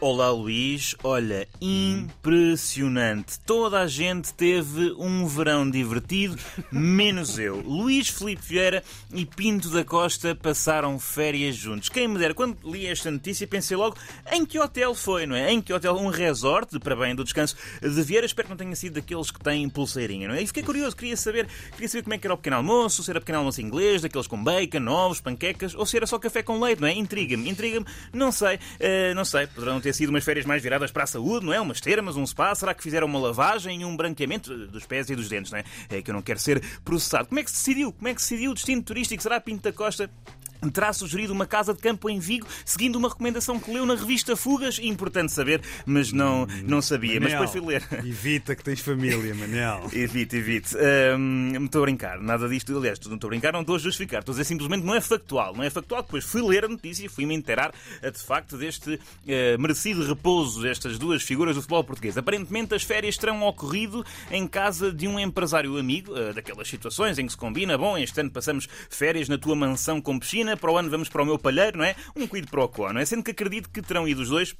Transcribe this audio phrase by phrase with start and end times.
[0.00, 3.40] Olá Luís, olha, impressionante.
[3.40, 6.38] Toda a gente teve um verão divertido,
[6.70, 7.56] menos eu.
[7.56, 11.88] Luís Filipe Vieira e Pinto da Costa passaram férias juntos.
[11.88, 13.96] Quem me dera, quando li esta notícia pensei logo
[14.30, 15.50] em que hotel foi, não é?
[15.50, 15.96] Em que hotel?
[15.96, 18.24] Um resort, para bem do descanso de Vieira.
[18.24, 20.42] Espero que não tenha sido daqueles que têm pulseirinha, não é?
[20.42, 23.10] E fiquei curioso, queria saber, queria saber como é que era o pequeno almoço, se
[23.10, 26.60] era pequeno almoço inglês, daqueles com bacon, ovos, panquecas, ou se era só café com
[26.60, 26.92] leite, não é?
[26.92, 30.90] Intriga-me, intriga-me, não sei, uh, não sei, poderão ter ter sido umas férias mais viradas
[30.90, 31.60] para a saúde, não é?
[31.60, 35.16] Umas termas, um spa, será que fizeram uma lavagem e um branqueamento dos pés e
[35.16, 35.64] dos dentes, não é?
[35.88, 37.28] É que eu não quero ser processado.
[37.28, 37.92] Como é que se decidiu?
[37.92, 39.22] Como é que se decidiu o destino turístico?
[39.22, 40.10] Será Pinto da Costa?
[40.72, 44.36] Terá sugerido uma casa de campo em Vigo, seguindo uma recomendação que leu na revista
[44.36, 44.78] Fugas.
[44.78, 47.20] Importante saber, mas não, não sabia.
[47.20, 48.06] Manel, mas depois fui ler.
[48.06, 49.88] Evita que tens família, Manel.
[49.94, 50.76] evite, evite.
[51.16, 52.76] Um, estou a brincar, nada disto.
[52.76, 54.20] Aliás, não estou a brincar, não estou a justificar.
[54.20, 55.54] Estou a dizer simplesmente não é factual.
[55.54, 56.02] Não é factual.
[56.02, 59.00] Depois fui ler a notícia e fui-me inteirar de facto deste uh,
[59.58, 62.16] merecido repouso destas duas figuras do futebol português.
[62.18, 67.26] Aparentemente, as férias terão ocorrido em casa de um empresário amigo, uh, daquelas situações em
[67.26, 67.76] que se combina.
[67.76, 71.22] Bom, este ano passamos férias na tua mansão com piscina para o ano vamos para
[71.22, 71.94] o meu palheiro, não é?
[72.16, 73.04] Um quid pro quo, não é?
[73.04, 74.54] Sendo que acredito que terão ido os dois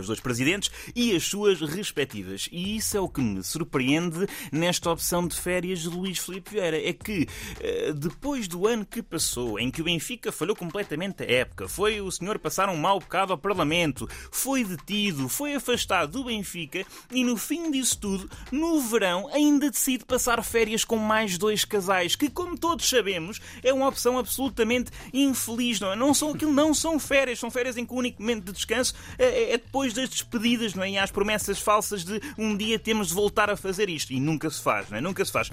[0.00, 2.48] os dois presidentes e as suas respectivas.
[2.52, 6.76] E isso é o que me surpreende nesta opção de férias de Luís Filipe Vieira.
[6.76, 7.26] É que,
[7.60, 12.00] eh, depois do ano que passou, em que o Benfica falhou completamente a época, foi
[12.00, 17.24] o senhor passar um mau bocado ao Parlamento, foi detido, foi afastado do Benfica e,
[17.24, 22.28] no fim disso tudo, no verão, ainda decide passar férias com mais dois casais, que,
[22.28, 25.80] como todos sabemos, é uma opção absolutamente infeliz.
[25.80, 25.96] Não, é?
[25.96, 28.94] não são aquilo, não são férias, são férias em que o único momento de descanso
[29.18, 30.90] é, é depois das despedidas, não é?
[30.90, 34.12] E às promessas falsas de um dia temos de voltar a fazer isto.
[34.12, 35.00] E nunca se faz, não é?
[35.00, 35.48] Nunca se faz.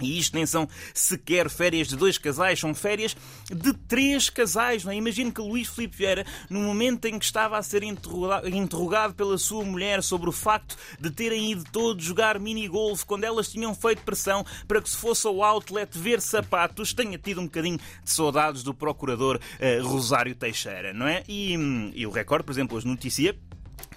[0.00, 3.16] E isto nem são sequer férias de dois casais, são férias
[3.50, 4.84] de três casais.
[4.84, 4.96] Não é?
[4.96, 9.64] Imagino que Luís Filipe Vieira, no momento em que estava a ser interrogado pela sua
[9.64, 14.46] mulher sobre o facto de terem ido todos jogar mini-golf quando elas tinham feito pressão
[14.68, 18.72] para que se fosse ao outlet ver sapatos, tenha tido um bocadinho de saudades do
[18.72, 21.24] procurador uh, Rosário Teixeira, não é?
[21.26, 23.36] E, hum, e o recorde, por exemplo, hoje noticia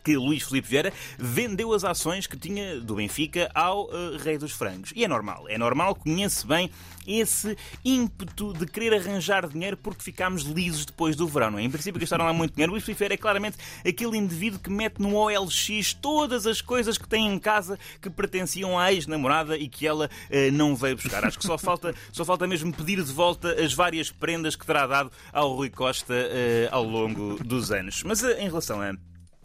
[0.04, 4.52] que Luís Filipe Vieira vendeu as ações que tinha do Benfica ao uh, Rei dos
[4.52, 4.92] Frangos.
[4.96, 6.70] E é normal, é normal, conhece bem
[7.06, 11.64] esse ímpeto de querer arranjar dinheiro porque ficámos lisos depois do verão, não é?
[11.64, 12.72] Em princípio gastaram lá muito dinheiro.
[12.72, 17.08] Luís Filipe Vieira é claramente aquele indivíduo que mete no OLX todas as coisas que
[17.08, 21.26] tem em casa que pertenciam à ex-namorada e que ela uh, não veio buscar.
[21.26, 24.86] Acho que só falta, só falta mesmo pedir de volta as várias prendas que terá
[24.86, 28.04] dado ao Rui Costa uh, ao longo dos anos.
[28.04, 28.94] Mas em relação a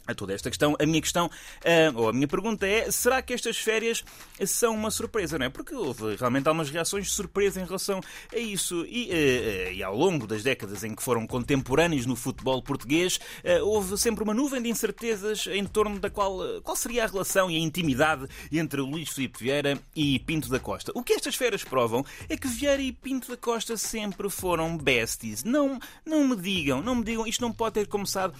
[0.07, 0.77] a toda esta questão.
[0.79, 4.05] A minha questão, uh, ou a minha pergunta é: será que estas férias
[4.47, 5.39] são uma surpresa?
[5.39, 5.49] Não é?
[5.49, 8.01] Porque houve realmente algumas reações de surpresa em relação
[8.33, 8.85] a isso.
[8.87, 13.19] E, uh, e ao longo das décadas em que foram contemporâneos no futebol português,
[13.63, 17.57] houve sempre uma nuvem de incertezas em torno da qual, qual seria a relação e
[17.57, 20.93] a intimidade entre Luís Filipe Vieira e Pinto da Costa.
[20.95, 25.45] O que estas férias provam é que Vieira e Pinto da Costa sempre foram besties.
[25.45, 28.35] Não, não me digam, não me digam, isto não pode ter começado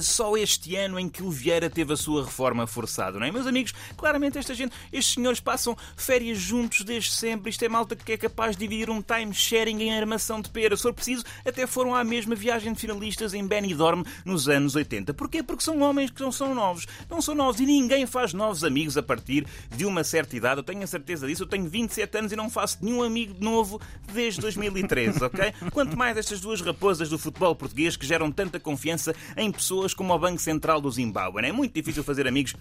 [0.00, 3.30] só este ano em que o Vieira teve a sua reforma forçada, não é?
[3.30, 7.50] Meus amigos, claramente esta gente, estes senhores passam férias juntos desde sempre.
[7.50, 10.76] Isto é malta que é capaz de dividir um time sharing em armação de pera.
[10.76, 15.12] Se for preciso, até foram à mesma viagem de finalistas em Benidorm nos anos 80.
[15.12, 15.42] Porquê?
[15.42, 16.86] Porque são homens que não são novos.
[17.10, 20.60] Não são novos e ninguém faz novos amigos a partir de uma certa idade.
[20.60, 21.42] Eu tenho a certeza disso.
[21.42, 23.80] Eu tenho 27 anos e não faço nenhum amigo novo
[24.12, 25.52] desde 2013, ok?
[25.70, 29.92] Quanto mais estas duas raposas do futebol português que geram tanta confiança em pessoas pessoas
[29.92, 31.44] como o Banco Central do Zimbábue.
[31.44, 32.54] É muito difícil fazer amigos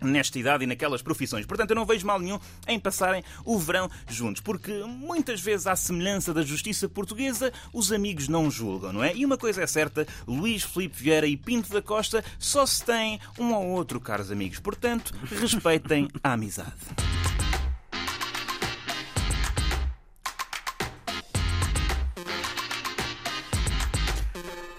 [0.00, 1.44] nesta idade e naquelas profissões.
[1.44, 5.76] Portanto, eu não vejo mal nenhum em passarem o verão juntos, porque muitas vezes, à
[5.76, 9.14] semelhança da justiça portuguesa, os amigos não julgam, não é?
[9.14, 13.20] E uma coisa é certa, Luís Filipe Vieira e Pinto da Costa só se têm
[13.38, 14.58] um ao outro, caros amigos.
[14.58, 17.15] Portanto, respeitem a amizade.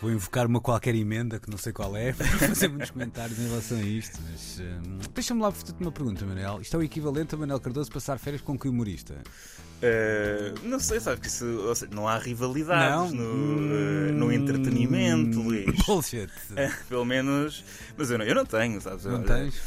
[0.08, 3.50] Vou invocar uma qualquer emenda, que não sei qual é, para fazer muitos comentários em
[3.50, 4.18] relação a isto.
[4.32, 6.62] Mas hum, deixa-me lá fazer-te uma pergunta, Manel.
[6.62, 9.16] Isto é o equivalente a Manel Cardoso passar férias com que humorista?
[9.16, 13.22] Uh, não sei, sabe que isso seja, não há rivalidades não?
[13.22, 15.76] No, uh, no entretenimento, Luís.
[15.86, 16.32] Bullshit.
[16.52, 17.66] Uh, pelo menos.
[17.98, 19.04] Mas eu não, eu não tenho, sabes?
[19.04, 19.60] Não tens?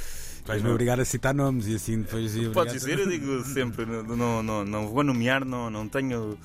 [0.47, 2.33] Vais-me obrigar a citar nomes e assim depois.
[2.55, 6.39] Pode dizer, eu digo sempre, não, não, não vou nomear, não, não tenho.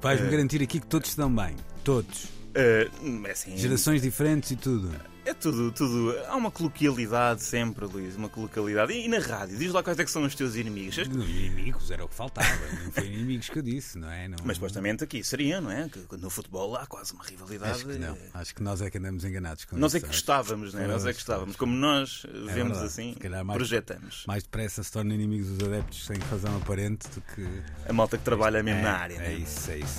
[0.00, 1.56] Vais-me garantir aqui que todos se dão bem.
[1.82, 2.38] Todos.
[2.60, 2.88] Eh,
[3.24, 4.90] é assim, Gerações diferentes e tudo.
[5.24, 6.12] é tudo, tudo.
[6.26, 8.92] Há uma coloquialidade sempre, Luís, uma coloquialidade.
[8.94, 10.98] E, e na rádio, diz lá quais é que são os teus inimigos.
[10.98, 12.48] Este- Inimigos era o que faltava.
[12.84, 14.26] Não foi inimigos que eu disse, não é?
[14.26, 15.88] Não, Mas supostamente aqui seria, não é?
[15.88, 17.72] Que no futebol há quase uma rivalidade.
[17.72, 18.16] Acho que não.
[18.34, 20.18] Acho que nós é que andamos enganados com Nós é isso, que acho.
[20.20, 20.86] gostávamos, não é?
[20.88, 21.56] Nós é que gostávamos.
[21.56, 22.84] Como nós eh, vemos verdade.
[22.86, 23.14] assim,
[23.44, 24.24] mais- projetamos.
[24.26, 27.46] Mais depressa se tornam inimigos dos adeptos sem razão aparente do que.
[27.88, 29.14] A malta que trabalha mesmo é, na área.
[29.14, 29.34] É não é?
[29.34, 29.94] isso, é isso.